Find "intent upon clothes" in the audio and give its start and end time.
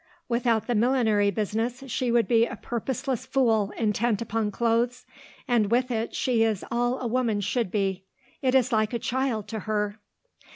3.77-5.05